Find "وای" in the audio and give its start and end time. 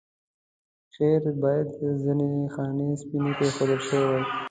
4.09-4.23